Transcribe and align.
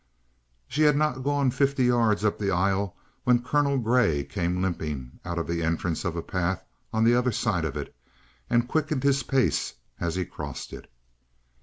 She 0.67 0.81
had 0.81 0.95
not 0.95 1.21
gone 1.23 1.51
fifty 1.51 1.85
yards 1.85 2.25
up 2.25 2.39
the 2.39 2.49
aisle 2.49 2.95
when 3.23 3.43
Colonel 3.43 3.77
Grey 3.77 4.23
came 4.23 4.59
limping 4.59 5.19
out 5.23 5.37
of 5.37 5.45
the 5.45 5.61
entrance 5.61 6.03
of 6.05 6.15
a 6.15 6.23
path 6.23 6.65
on 6.91 7.03
the 7.03 7.13
other 7.13 7.31
side 7.31 7.65
of 7.65 7.77
it, 7.77 7.95
and 8.49 8.67
quickened 8.67 9.03
his 9.03 9.21
pace 9.21 9.75
as 9.99 10.15
he 10.15 10.25
crossed 10.25 10.73
it. 10.73 10.91